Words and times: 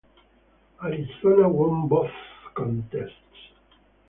Arizona 0.83 1.47
won 1.47 1.87
both 1.87 2.09
contests. 2.55 3.49